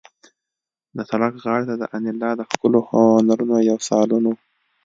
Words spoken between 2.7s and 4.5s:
هنرونو یو سالون و